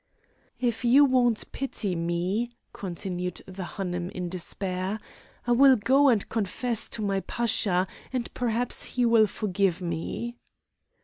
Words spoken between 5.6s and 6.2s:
go